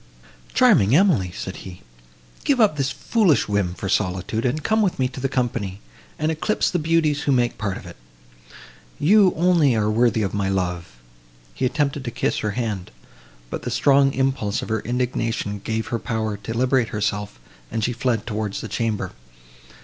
[0.55, 1.83] "Charming Emily!" said he,
[2.43, 5.79] "give up this foolish whim for solitude, and come with me to the company,
[6.17, 7.95] and eclipse the beauties who make part of it;
[8.97, 10.87] you, only, are worthy of my love."
[11.53, 12.89] He attempted to kiss her hand,
[13.51, 17.37] but the strong impulse of her indignation gave her power to liberate herself,
[17.69, 19.11] and she fled towards the chamber.